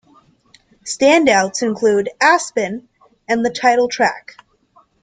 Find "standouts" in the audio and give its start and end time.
0.83-1.61